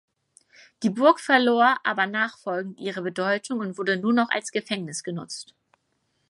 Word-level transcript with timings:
Die 0.81 0.89
Burg 0.89 1.19
verlor 1.19 1.77
aber 1.83 2.07
nachfolgend 2.07 2.79
ihre 2.79 3.03
Bedeutung 3.03 3.59
und 3.59 3.77
wurde 3.77 3.97
nur 3.97 4.13
noch 4.13 4.31
als 4.31 4.51
Gefängnis 4.51 5.03
genutzt. 5.03 5.53